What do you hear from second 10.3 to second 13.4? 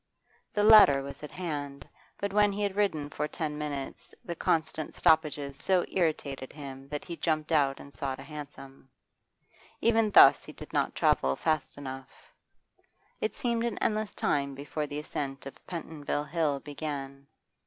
he did not travel fast enough; it